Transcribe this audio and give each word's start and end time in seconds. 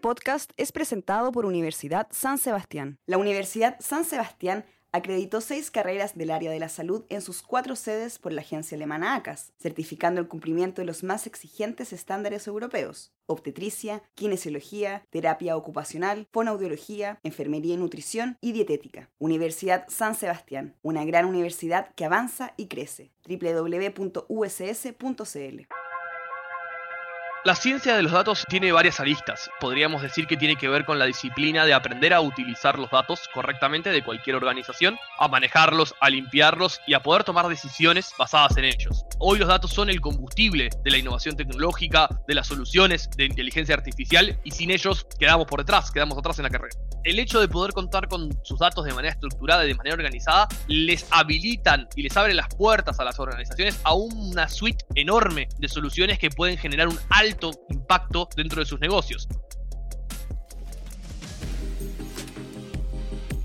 podcast 0.00 0.50
es 0.56 0.72
presentado 0.72 1.30
por 1.32 1.46
Universidad 1.46 2.08
San 2.10 2.38
Sebastián. 2.38 2.98
La 3.06 3.18
Universidad 3.18 3.76
San 3.80 4.04
Sebastián 4.04 4.64
acreditó 4.92 5.40
seis 5.40 5.70
carreras 5.70 6.16
del 6.16 6.30
área 6.30 6.50
de 6.50 6.58
la 6.58 6.68
salud 6.68 7.04
en 7.08 7.22
sus 7.22 7.42
cuatro 7.42 7.76
sedes 7.76 8.18
por 8.18 8.32
la 8.32 8.40
agencia 8.40 8.74
alemana 8.76 9.14
ACAS, 9.14 9.52
certificando 9.60 10.20
el 10.20 10.28
cumplimiento 10.28 10.82
de 10.82 10.86
los 10.86 11.04
más 11.04 11.26
exigentes 11.26 11.92
estándares 11.92 12.46
europeos: 12.46 13.12
obstetricia, 13.26 14.02
kinesiología, 14.14 15.06
terapia 15.10 15.56
ocupacional, 15.56 16.26
fonoaudiología, 16.32 17.20
enfermería 17.22 17.74
y 17.74 17.78
nutrición 17.78 18.36
y 18.40 18.52
dietética. 18.52 19.10
Universidad 19.18 19.84
San 19.88 20.14
Sebastián, 20.14 20.74
una 20.82 21.04
gran 21.04 21.26
universidad 21.26 21.94
que 21.94 22.04
avanza 22.04 22.54
y 22.56 22.66
crece. 22.66 23.12
www.uss.cl 23.28 24.20
la 27.42 27.54
ciencia 27.54 27.96
de 27.96 28.02
los 28.02 28.12
datos 28.12 28.44
tiene 28.48 28.70
varias 28.70 29.00
aristas. 29.00 29.50
Podríamos 29.60 30.02
decir 30.02 30.26
que 30.26 30.36
tiene 30.36 30.56
que 30.56 30.68
ver 30.68 30.84
con 30.84 30.98
la 30.98 31.06
disciplina 31.06 31.64
de 31.64 31.72
aprender 31.72 32.12
a 32.12 32.20
utilizar 32.20 32.78
los 32.78 32.90
datos 32.90 33.28
correctamente 33.32 33.90
de 33.90 34.04
cualquier 34.04 34.36
organización, 34.36 34.98
a 35.18 35.26
manejarlos, 35.26 35.94
a 36.00 36.10
limpiarlos 36.10 36.80
y 36.86 36.92
a 36.92 37.00
poder 37.02 37.24
tomar 37.24 37.48
decisiones 37.48 38.12
basadas 38.18 38.58
en 38.58 38.66
ellos. 38.66 39.06
Hoy 39.18 39.38
los 39.38 39.48
datos 39.48 39.72
son 39.72 39.88
el 39.88 40.02
combustible 40.02 40.68
de 40.84 40.90
la 40.90 40.98
innovación 40.98 41.34
tecnológica, 41.34 42.08
de 42.28 42.34
las 42.34 42.46
soluciones 42.46 43.08
de 43.16 43.24
inteligencia 43.24 43.74
artificial 43.74 44.38
y 44.44 44.50
sin 44.50 44.70
ellos 44.70 45.06
quedamos 45.18 45.46
por 45.46 45.60
detrás, 45.60 45.90
quedamos 45.90 46.18
atrás 46.18 46.38
en 46.38 46.44
la 46.44 46.50
carrera. 46.50 46.76
El 47.04 47.18
hecho 47.18 47.40
de 47.40 47.48
poder 47.48 47.72
contar 47.72 48.08
con 48.08 48.30
sus 48.44 48.58
datos 48.58 48.84
de 48.84 48.92
manera 48.92 49.14
estructurada 49.14 49.64
y 49.64 49.68
de 49.68 49.74
manera 49.74 49.94
organizada 49.94 50.46
les 50.66 51.06
habilitan 51.10 51.88
y 51.96 52.02
les 52.02 52.14
abre 52.14 52.34
las 52.34 52.54
puertas 52.54 53.00
a 53.00 53.04
las 53.04 53.18
organizaciones 53.18 53.80
a 53.84 53.94
una 53.94 54.46
suite 54.48 54.84
enorme 54.94 55.48
de 55.58 55.68
soluciones 55.68 56.18
que 56.18 56.28
pueden 56.28 56.58
generar 56.58 56.88
un 56.88 56.98
alto 57.08 57.29
impacto 57.68 58.28
dentro 58.36 58.60
de 58.60 58.66
sus 58.66 58.80
negocios. 58.80 59.28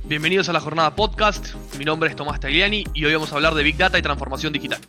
Bienvenidos 0.06 0.50
a 0.50 0.54
la 0.54 0.60
jornada 0.60 0.96
podcast, 0.96 1.56
mi 1.80 1.86
nombre 1.86 2.10
es 2.10 2.16
Tomás 2.16 2.40
Tagliani 2.40 2.84
y 2.94 3.06
hoy 3.06 3.14
vamos 3.14 3.32
a 3.32 3.36
hablar 3.36 3.56
de 3.56 3.64
Big 3.64 3.76
Data 3.76 3.98
y 3.98 4.04
transformación 4.04 4.54
digital. 4.54 4.80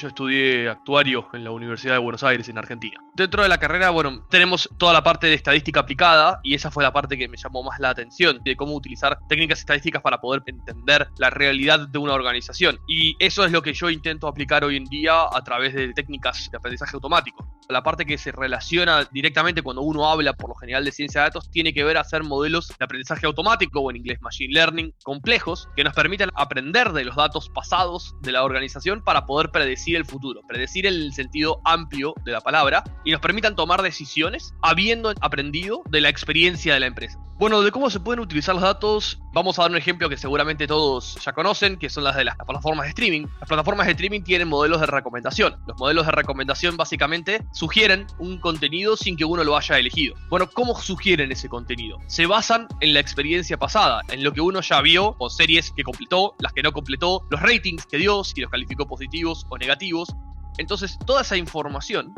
Yo 0.00 0.08
estudié 0.08 0.66
actuario 0.70 1.28
en 1.34 1.44
la 1.44 1.50
Universidad 1.50 1.92
de 1.92 1.98
Buenos 1.98 2.22
Aires, 2.22 2.48
en 2.48 2.56
Argentina. 2.56 2.98
Dentro 3.14 3.42
de 3.42 3.50
la 3.50 3.58
carrera, 3.58 3.90
bueno, 3.90 4.24
tenemos 4.30 4.66
toda 4.78 4.94
la 4.94 5.02
parte 5.02 5.26
de 5.26 5.34
estadística 5.34 5.80
aplicada 5.80 6.40
y 6.42 6.54
esa 6.54 6.70
fue 6.70 6.82
la 6.82 6.90
parte 6.90 7.18
que 7.18 7.28
me 7.28 7.36
llamó 7.36 7.62
más 7.62 7.78
la 7.80 7.90
atención, 7.90 8.40
de 8.42 8.56
cómo 8.56 8.74
utilizar 8.74 9.18
técnicas 9.28 9.58
estadísticas 9.58 10.00
para 10.00 10.18
poder 10.18 10.42
entender 10.46 11.06
la 11.18 11.28
realidad 11.28 11.86
de 11.86 11.98
una 11.98 12.14
organización. 12.14 12.78
Y 12.88 13.14
eso 13.18 13.44
es 13.44 13.52
lo 13.52 13.60
que 13.60 13.74
yo 13.74 13.90
intento 13.90 14.26
aplicar 14.26 14.64
hoy 14.64 14.78
en 14.78 14.84
día 14.86 15.24
a 15.30 15.44
través 15.44 15.74
de 15.74 15.92
técnicas 15.92 16.48
de 16.50 16.56
aprendizaje 16.56 16.96
automático. 16.96 17.46
La 17.70 17.82
parte 17.82 18.04
que 18.04 18.18
se 18.18 18.32
relaciona 18.32 19.08
directamente 19.12 19.62
cuando 19.62 19.82
uno 19.82 20.10
habla, 20.10 20.32
por 20.32 20.50
lo 20.50 20.54
general, 20.56 20.84
de 20.84 20.92
ciencia 20.92 21.20
de 21.20 21.28
datos, 21.28 21.50
tiene 21.50 21.72
que 21.72 21.84
ver 21.84 21.96
a 21.96 22.00
hacer 22.00 22.24
modelos 22.24 22.68
de 22.68 22.84
aprendizaje 22.84 23.26
automático 23.26 23.80
o 23.80 23.90
en 23.90 23.98
inglés 23.98 24.20
machine 24.20 24.52
learning 24.52 24.92
complejos 25.04 25.68
que 25.76 25.84
nos 25.84 25.94
permitan 25.94 26.30
aprender 26.34 26.92
de 26.92 27.04
los 27.04 27.16
datos 27.16 27.48
pasados 27.48 28.14
de 28.22 28.32
la 28.32 28.44
organización 28.44 29.02
para 29.02 29.24
poder 29.24 29.50
predecir 29.50 29.96
el 29.96 30.04
futuro, 30.04 30.40
predecir 30.48 30.86
el 30.86 31.12
sentido 31.12 31.60
amplio 31.64 32.14
de 32.24 32.32
la 32.32 32.40
palabra 32.40 32.82
y 33.04 33.12
nos 33.12 33.20
permitan 33.20 33.54
tomar 33.54 33.82
decisiones 33.82 34.52
habiendo 34.62 35.12
aprendido 35.20 35.82
de 35.88 36.00
la 36.00 36.08
experiencia 36.08 36.74
de 36.74 36.80
la 36.80 36.86
empresa. 36.86 37.18
Bueno, 37.40 37.62
de 37.62 37.70
cómo 37.70 37.88
se 37.88 38.00
pueden 38.00 38.20
utilizar 38.20 38.54
los 38.54 38.62
datos, 38.62 39.18
vamos 39.32 39.58
a 39.58 39.62
dar 39.62 39.70
un 39.70 39.78
ejemplo 39.78 40.10
que 40.10 40.18
seguramente 40.18 40.66
todos 40.66 41.16
ya 41.24 41.32
conocen, 41.32 41.78
que 41.78 41.88
son 41.88 42.04
las 42.04 42.14
de 42.14 42.24
las 42.24 42.36
plataformas 42.36 42.84
de 42.84 42.90
streaming. 42.90 43.26
Las 43.40 43.48
plataformas 43.48 43.86
de 43.86 43.92
streaming 43.92 44.20
tienen 44.20 44.46
modelos 44.46 44.78
de 44.78 44.86
recomendación. 44.86 45.56
Los 45.66 45.78
modelos 45.78 46.04
de 46.04 46.12
recomendación 46.12 46.76
básicamente 46.76 47.42
sugieren 47.60 48.06
un 48.18 48.38
contenido 48.38 48.96
sin 48.96 49.18
que 49.18 49.26
uno 49.26 49.44
lo 49.44 49.54
haya 49.54 49.78
elegido. 49.78 50.14
Bueno, 50.30 50.48
¿cómo 50.50 50.80
sugieren 50.80 51.30
ese 51.30 51.46
contenido? 51.46 51.98
Se 52.06 52.24
basan 52.24 52.66
en 52.80 52.94
la 52.94 53.00
experiencia 53.00 53.58
pasada, 53.58 54.00
en 54.08 54.24
lo 54.24 54.32
que 54.32 54.40
uno 54.40 54.62
ya 54.62 54.80
vio, 54.80 55.14
o 55.18 55.28
series 55.28 55.70
que 55.70 55.82
completó, 55.82 56.36
las 56.38 56.54
que 56.54 56.62
no 56.62 56.72
completó, 56.72 57.26
los 57.30 57.42
ratings 57.42 57.84
que 57.84 57.98
dio, 57.98 58.24
si 58.24 58.40
los 58.40 58.50
calificó 58.50 58.86
positivos 58.86 59.44
o 59.50 59.58
negativos. 59.58 60.08
Entonces, 60.56 60.98
toda 61.06 61.20
esa 61.20 61.36
información 61.36 62.14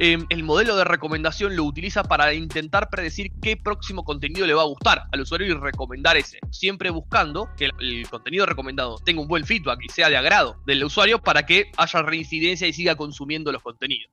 Em, 0.00 0.26
el 0.28 0.42
modelo 0.42 0.74
de 0.74 0.82
recomendación 0.82 1.54
lo 1.54 1.62
utiliza 1.62 2.02
para 2.02 2.34
intentar 2.34 2.90
predecir 2.90 3.30
qué 3.40 3.56
próximo 3.56 4.04
contenido 4.04 4.44
le 4.44 4.52
va 4.52 4.62
a 4.62 4.66
gustar 4.66 5.04
al 5.12 5.20
usuario 5.20 5.46
y 5.46 5.52
recomendar 5.52 6.16
ese. 6.16 6.38
Siempre 6.50 6.90
buscando 6.90 7.48
que 7.56 7.70
el, 7.78 8.08
contenido 8.08 8.44
recomendado 8.44 8.98
tenga 9.04 9.20
un 9.20 9.28
buen 9.28 9.44
feedback 9.44 9.78
y 9.84 9.88
sea 9.88 10.08
de 10.08 10.16
agrado 10.16 10.56
del 10.66 10.82
usuario 10.82 11.20
para 11.20 11.46
que 11.46 11.70
haya 11.76 12.02
reincidencia 12.02 12.66
y 12.66 12.72
siga 12.72 12.96
consumiendo 12.96 13.52
los 13.52 13.62
contenidos. 13.62 14.10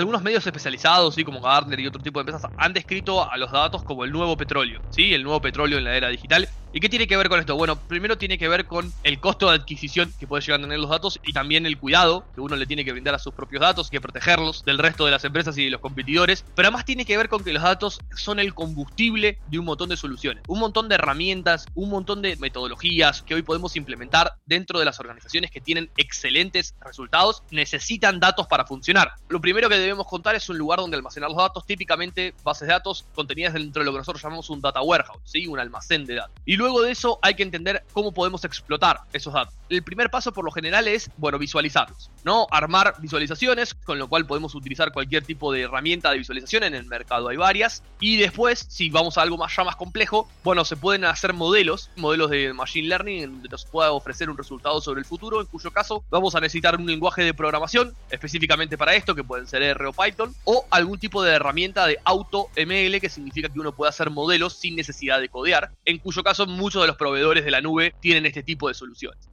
Algunos 0.00 0.22
medios 0.22 0.46
especializados, 0.46 1.14
¿sí? 1.14 1.24
como 1.24 1.40
Gartner 1.40 1.78
y 1.78 1.86
otro 1.86 2.02
tipo 2.02 2.18
de 2.18 2.22
empresas, 2.22 2.50
han 2.56 2.72
descrito 2.72 3.30
a 3.30 3.36
los 3.36 3.52
datos 3.52 3.82
como 3.84 4.04
el 4.04 4.10
nuevo 4.10 4.36
petróleo, 4.36 4.80
¿sí? 4.90 5.14
el 5.14 5.22
nuevo 5.22 5.40
petróleo 5.40 5.78
en 5.78 5.84
la 5.84 5.96
era 5.96 6.08
digital. 6.08 6.48
¿Y 6.72 6.78
qué 6.78 6.88
tiene 6.88 7.08
que 7.08 7.16
ver 7.16 7.28
con 7.28 7.40
esto? 7.40 7.56
Bueno, 7.56 7.74
primero 7.88 8.16
tiene 8.16 8.38
que 8.38 8.46
ver 8.46 8.66
con 8.66 8.92
el 9.02 9.18
costo 9.18 9.48
de 9.48 9.56
adquisición 9.56 10.12
que 10.20 10.28
puede 10.28 10.42
llegar 10.42 10.60
a 10.60 10.62
tener 10.62 10.78
los 10.78 10.88
datos 10.88 11.18
y 11.24 11.32
también 11.32 11.66
el 11.66 11.76
cuidado 11.78 12.24
que 12.32 12.40
uno 12.40 12.54
le 12.54 12.64
tiene 12.64 12.84
que 12.84 12.92
brindar 12.92 13.12
a 13.12 13.18
sus 13.18 13.34
propios 13.34 13.60
datos 13.60 13.90
que 13.90 14.00
protegerlos 14.00 14.62
del 14.64 14.78
resto 14.78 15.04
de 15.04 15.10
las 15.10 15.24
empresas 15.24 15.58
y 15.58 15.64
de 15.64 15.70
los 15.70 15.80
competidores. 15.80 16.44
Pero 16.54 16.68
además 16.68 16.84
tiene 16.84 17.04
que 17.04 17.16
ver 17.16 17.28
con 17.28 17.42
que 17.42 17.52
los 17.52 17.64
datos 17.64 17.98
son 18.14 18.38
el 18.38 18.54
combustible 18.54 19.38
de 19.48 19.58
un 19.58 19.64
montón 19.64 19.88
de 19.88 19.96
soluciones, 19.96 20.44
un 20.46 20.60
montón 20.60 20.88
de 20.88 20.94
herramientas, 20.94 21.66
un 21.74 21.90
montón 21.90 22.22
de 22.22 22.36
metodologías 22.36 23.22
que 23.22 23.34
hoy 23.34 23.42
podemos 23.42 23.74
implementar 23.74 24.34
dentro 24.46 24.78
de 24.78 24.84
las 24.84 25.00
organizaciones 25.00 25.50
que 25.50 25.60
tienen 25.60 25.90
excelentes 25.96 26.76
resultados, 26.80 27.42
necesitan 27.50 28.20
datos 28.20 28.46
para 28.46 28.64
funcionar. 28.64 29.10
Lo 29.28 29.40
primero 29.40 29.68
que 29.68 29.76
debemos 29.76 30.06
contar 30.06 30.36
es 30.36 30.48
un 30.48 30.56
lugar 30.56 30.78
donde 30.78 30.96
almacenar 30.96 31.30
los 31.30 31.38
datos, 31.38 31.66
típicamente 31.66 32.32
bases 32.44 32.68
de 32.68 32.74
datos 32.74 33.06
contenidas 33.12 33.54
dentro 33.54 33.80
de 33.80 33.86
lo 33.86 33.92
que 33.92 33.98
nosotros 33.98 34.22
llamamos 34.22 34.48
un 34.50 34.60
data 34.60 34.80
warehouse, 34.82 35.20
¿sí? 35.24 35.48
un 35.48 35.58
almacén 35.58 36.06
de 36.06 36.14
datos. 36.14 36.36
Luego 36.60 36.82
de 36.82 36.92
eso 36.92 37.18
hay 37.22 37.34
que 37.34 37.42
entender 37.42 37.84
cómo 37.94 38.12
podemos 38.12 38.44
explotar 38.44 39.00
esos 39.14 39.32
datos. 39.32 39.54
El 39.70 39.82
primer 39.82 40.10
paso 40.10 40.32
por 40.32 40.44
lo 40.44 40.50
general 40.50 40.88
es, 40.88 41.10
bueno, 41.16 41.38
visualizarlos, 41.38 42.10
¿no? 42.22 42.46
Armar 42.50 42.96
visualizaciones, 42.98 43.72
con 43.72 43.98
lo 43.98 44.08
cual 44.08 44.26
podemos 44.26 44.54
utilizar 44.54 44.92
cualquier 44.92 45.24
tipo 45.24 45.52
de 45.52 45.62
herramienta 45.62 46.10
de 46.10 46.18
visualización, 46.18 46.64
en 46.64 46.74
el 46.74 46.84
mercado 46.84 47.28
hay 47.28 47.38
varias. 47.38 47.82
Y 47.98 48.18
después, 48.18 48.66
si 48.68 48.90
vamos 48.90 49.16
a 49.16 49.22
algo 49.22 49.38
más 49.38 49.56
ya 49.56 49.64
más 49.64 49.76
complejo, 49.76 50.28
bueno, 50.44 50.66
se 50.66 50.76
pueden 50.76 51.06
hacer 51.06 51.32
modelos, 51.32 51.88
modelos 51.96 52.28
de 52.30 52.52
machine 52.52 52.88
learning, 52.88 53.30
donde 53.30 53.48
nos 53.48 53.64
pueda 53.64 53.92
ofrecer 53.92 54.28
un 54.28 54.36
resultado 54.36 54.82
sobre 54.82 55.00
el 55.00 55.06
futuro, 55.06 55.40
en 55.40 55.46
cuyo 55.46 55.70
caso 55.70 56.04
vamos 56.10 56.34
a 56.34 56.40
necesitar 56.40 56.76
un 56.76 56.84
lenguaje 56.84 57.22
de 57.22 57.32
programación 57.32 57.94
específicamente 58.10 58.76
para 58.76 58.94
esto, 58.94 59.14
que 59.14 59.24
pueden 59.24 59.46
ser 59.46 59.62
R 59.62 59.86
o 59.86 59.92
Python, 59.94 60.34
o 60.44 60.66
algún 60.70 60.98
tipo 60.98 61.22
de 61.22 61.32
herramienta 61.32 61.86
de 61.86 61.98
auto 62.04 62.48
ML, 62.54 63.00
que 63.00 63.08
significa 63.08 63.48
que 63.48 63.60
uno 63.60 63.72
puede 63.72 63.88
hacer 63.88 64.10
modelos 64.10 64.58
sin 64.58 64.76
necesidad 64.76 65.20
de 65.20 65.30
codear, 65.30 65.70
en 65.86 65.98
cuyo 65.98 66.22
caso 66.22 66.46
muchos 66.52 66.82
de 66.82 66.88
los 66.88 66.96
proveedores 66.96 67.44
de 67.44 67.50
la 67.50 67.60
nube 67.60 67.94
tienen 68.00 68.26
este 68.26 68.42
tipo 68.42 68.68
de 68.68 68.74
soluciones. 68.74 69.28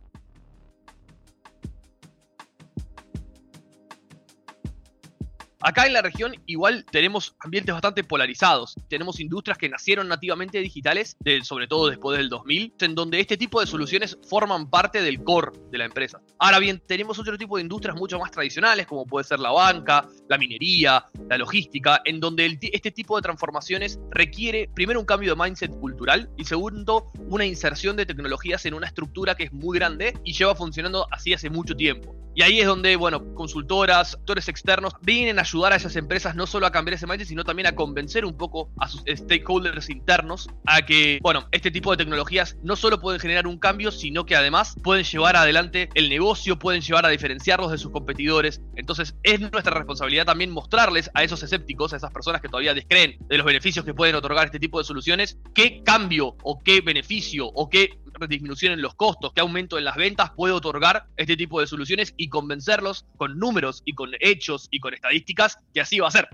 Acá 5.67 5.85
en 5.85 5.91
la 5.91 6.01
región 6.01 6.33
igual 6.45 6.85
tenemos 6.89 7.35
ambientes 7.41 7.73
bastante 7.73 8.01
polarizados. 8.01 8.73
Tenemos 8.87 9.19
industrias 9.19 9.57
que 9.57 9.67
nacieron 9.67 10.07
nativamente 10.07 10.59
digitales, 10.59 11.17
sobre 11.43 11.67
todo 11.67 11.89
después 11.89 12.17
del 12.17 12.29
2000, 12.29 12.75
en 12.79 12.95
donde 12.95 13.19
este 13.19 13.35
tipo 13.35 13.59
de 13.59 13.67
soluciones 13.67 14.17
forman 14.29 14.69
parte 14.69 15.01
del 15.01 15.21
core 15.25 15.51
de 15.69 15.77
la 15.77 15.83
empresa. 15.83 16.21
Ahora 16.39 16.59
bien, 16.59 16.81
tenemos 16.87 17.19
otro 17.19 17.37
tipo 17.37 17.57
de 17.57 17.63
industrias 17.63 17.97
mucho 17.97 18.17
más 18.17 18.31
tradicionales, 18.31 18.87
como 18.87 19.05
puede 19.05 19.25
ser 19.25 19.41
la 19.41 19.51
banca, 19.51 20.07
la 20.29 20.37
minería, 20.37 21.05
la 21.29 21.37
logística, 21.37 21.99
en 22.05 22.21
donde 22.21 22.57
este 22.71 22.91
tipo 22.91 23.17
de 23.17 23.23
transformaciones 23.23 23.99
requiere 24.09 24.69
primero 24.73 25.01
un 25.01 25.05
cambio 25.05 25.35
de 25.35 25.43
mindset 25.43 25.77
cultural 25.81 26.29
y 26.37 26.45
segundo 26.45 27.11
una 27.27 27.43
inserción 27.43 27.97
de 27.97 28.05
tecnologías 28.05 28.65
en 28.65 28.73
una 28.73 28.87
estructura 28.87 29.35
que 29.35 29.43
es 29.43 29.51
muy 29.51 29.77
grande 29.77 30.17
y 30.23 30.31
lleva 30.31 30.55
funcionando 30.55 31.09
así 31.11 31.33
hace 31.33 31.49
mucho 31.49 31.75
tiempo. 31.75 32.15
Y 32.37 32.43
ahí 32.43 32.59
es 32.59 32.67
donde, 32.67 32.95
bueno, 32.97 33.33
consultoras, 33.33 34.13
actores 34.13 34.47
externos 34.47 34.93
vienen 35.01 35.39
a 35.39 35.41
ayudar 35.41 35.73
a 35.73 35.75
esas 35.75 35.95
empresas 35.95 36.35
no 36.35 36.45
solo 36.45 36.67
a 36.67 36.71
cambiar 36.71 36.93
ese 36.93 37.07
mindset, 37.07 37.29
sino 37.29 37.43
también 37.43 37.65
a 37.65 37.73
convencer 37.73 38.25
un 38.25 38.37
poco 38.37 38.69
a 38.77 38.87
sus 38.87 39.01
stakeholders 39.07 39.89
internos 39.89 40.47
a 40.67 40.83
que, 40.83 41.17
bueno, 41.23 41.47
este 41.51 41.71
tipo 41.71 41.89
de 41.89 41.97
tecnologías 41.97 42.55
no 42.61 42.75
solo 42.75 43.01
pueden 43.01 43.19
generar 43.19 43.47
un 43.47 43.57
cambio, 43.57 43.89
sino 43.89 44.27
que 44.27 44.35
además 44.35 44.75
pueden 44.83 45.03
llevar 45.03 45.35
adelante 45.35 45.89
el 45.95 46.09
negocio, 46.09 46.59
pueden 46.59 46.81
llevar 46.81 47.07
a 47.07 47.09
diferenciarlos 47.09 47.71
de 47.71 47.79
sus 47.79 47.91
competidores. 47.91 48.61
Entonces 48.75 49.15
es 49.23 49.39
nuestra 49.39 49.73
responsabilidad 49.73 50.27
también 50.27 50.51
mostrarles 50.51 51.09
a 51.15 51.23
esos 51.23 51.41
escépticos, 51.41 51.93
a 51.93 51.97
esas 51.97 52.11
personas 52.11 52.39
que 52.39 52.49
todavía 52.49 52.75
descreen 52.75 53.17
de 53.27 53.37
los 53.37 53.47
beneficios 53.47 53.83
que 53.83 53.95
pueden 53.95 54.13
otorgar 54.13 54.45
este 54.45 54.59
tipo 54.59 54.77
de 54.77 54.83
soluciones, 54.83 55.39
qué 55.55 55.81
cambio 55.83 56.37
o 56.43 56.59
qué 56.63 56.81
beneficio 56.81 57.47
o 57.47 57.67
qué 57.67 57.97
disminución 58.27 58.73
en 58.73 58.81
los 58.81 58.95
costos, 58.95 59.31
qué 59.33 59.41
aumento 59.41 59.77
en 59.77 59.85
las 59.85 59.95
ventas 59.95 60.31
puede 60.31 60.53
otorgar 60.53 61.07
este 61.17 61.37
tipo 61.37 61.59
de 61.59 61.67
soluciones 61.67 62.13
y 62.17 62.29
convencerlos 62.29 63.05
con 63.17 63.37
números 63.37 63.81
y 63.85 63.93
con 63.93 64.11
hechos 64.19 64.67
y 64.71 64.79
con 64.79 64.93
estadísticas 64.93 65.59
que 65.73 65.81
así 65.81 65.99
va 65.99 66.07
a 66.07 66.11
ser. 66.11 66.29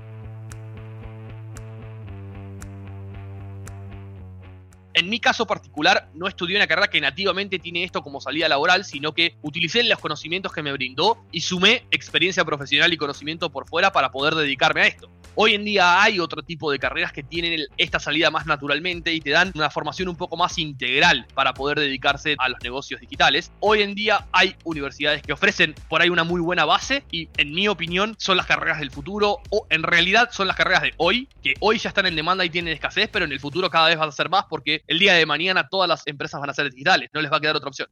En 4.96 5.10
mi 5.10 5.20
caso 5.20 5.48
particular, 5.48 6.10
no 6.14 6.28
estudié 6.28 6.56
una 6.56 6.68
carrera 6.68 6.88
que 6.88 7.02
nativamente 7.02 7.58
tiene 7.58 7.84
esto 7.84 8.04
como 8.04 8.22
salida 8.22 8.48
laboral, 8.48 8.86
sino 8.86 9.14
que 9.14 9.36
utilicé 9.42 9.84
los 9.84 9.98
conocimientos 9.98 10.54
que 10.54 10.62
me 10.62 10.72
brindó 10.72 11.18
y 11.31 11.42
sumé 11.42 11.88
experiencia 11.90 12.46
profesional 12.46 12.94
y 12.94 12.98
conocimiento 12.98 13.52
por 13.52 13.68
fuera 13.68 13.92
para 13.92 14.12
poder 14.12 14.36
dedicarme 14.36 14.81
a 14.81 14.88
esto. 14.88 15.10
Hoy 15.36 15.56
en 15.56 15.66
día 15.66 16.04
hay 16.04 16.20
otro 16.20 16.44
tipo 16.44 16.72
de 16.72 16.78
carreras 16.78 17.12
que 17.12 17.24
tienen 17.24 17.66
esta 17.78 18.00
salida 18.00 18.30
más 18.30 18.46
naturalmente 18.46 19.12
y 19.12 19.20
te 19.20 19.32
dan 19.32 19.52
una 19.56 19.72
formación 19.72 20.08
un 20.10 20.16
poco 20.16 20.38
más 20.38 20.60
integral 20.60 21.26
para 21.34 21.56
poder 21.56 21.80
dedicarse 21.80 22.36
a 22.38 22.50
los 22.50 22.62
negocios 22.62 23.02
digitales. 23.02 23.52
Hoy 23.60 23.82
en 23.82 23.96
día 23.96 24.28
hay 24.32 24.56
universidades 24.64 25.24
que 25.24 25.34
ofrecen 25.34 25.74
por 25.90 26.04
ahí 26.04 26.10
una 26.10 26.24
muy 26.24 26.40
buena 26.40 26.66
base 26.66 27.04
y 27.10 27.30
en 27.38 27.52
mi 27.52 27.68
opinión 27.68 28.16
son 28.20 28.38
las 28.38 28.46
carreras 28.46 28.80
del 28.80 28.92
futuro 28.92 29.40
o 29.50 29.66
en 29.72 29.82
realidad 29.82 30.30
son 30.32 30.46
las 30.46 30.56
carreras 30.56 30.84
de 30.84 30.94
hoy, 30.98 31.28
que 31.42 31.56
hoy 31.62 31.80
ya 31.80 31.90
están 31.90 32.06
en 32.06 32.16
demanda 32.16 32.46
y 32.46 32.52
tienen 32.52 32.72
escasez, 32.72 33.10
pero 33.12 33.26
en 33.26 33.32
el 33.32 33.40
futuro 33.40 33.72
cada 33.72 33.88
vez 33.88 33.98
van 33.98 34.10
a 34.10 34.12
ser 34.12 34.30
más 34.30 34.46
porque 34.48 34.84
el 34.86 35.00
día 35.00 35.16
de 35.16 35.26
mañana 35.26 35.68
todas 35.68 35.90
las 35.90 36.06
empresas 36.06 36.40
van 36.40 36.52
a 36.52 36.54
ser 36.54 36.70
digitales, 36.70 37.10
no 37.12 37.22
les 37.22 37.32
va 37.32 37.38
a 37.38 37.42
quedar 37.42 37.56
otra 37.56 37.70
opción. 37.70 37.90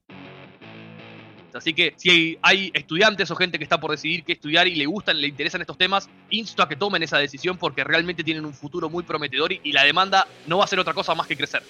Así 1.56 1.74
que 1.74 1.94
si 1.98 2.38
hay, 2.42 2.71
estudiantes 2.74 3.30
o 3.31 3.36
gente 3.36 3.57
que 3.57 3.63
está 3.63 3.80
por 3.80 3.92
decidir 3.92 4.24
qué 4.24 4.33
estudiar 4.33 4.68
y 4.68 4.75
le 4.75 4.86
gustan, 4.86 5.19
le 5.19 5.27
interesan 5.27 5.62
estos 5.62 5.77
temas, 5.77 6.09
insto 6.30 6.63
a 6.63 6.69
que 6.69 6.75
tomen 6.75 7.03
esa 7.03 7.18
decisión 7.18 7.57
porque 7.57 7.83
realmente 7.83 8.24
tienen 8.24 8.45
un 8.45 8.53
futuro 8.53 8.89
muy 8.89 9.03
prometedor 9.03 9.51
y, 9.51 9.62
y 9.63 9.71
la 9.71 9.83
demanda 9.83 10.27
no 10.48 10.57
va 10.57 10.65
a 10.65 10.68
ser 10.68 10.80
otra 10.80 10.94
cosa 10.94 11.15
más 11.15 11.27
que 11.27 11.36
crecer. 11.36 11.63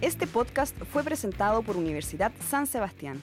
Este 0.00 0.26
podcast 0.26 0.76
fue 0.92 1.02
presentado 1.02 1.62
por 1.62 1.76
Universidad 1.76 2.32
San 2.48 2.66
Sebastián. 2.66 3.22